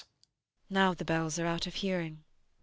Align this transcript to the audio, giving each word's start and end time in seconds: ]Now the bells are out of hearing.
]Now 0.71 0.95
the 0.95 1.05
bells 1.05 1.37
are 1.37 1.45
out 1.45 1.67
of 1.67 1.75
hearing. 1.75 2.23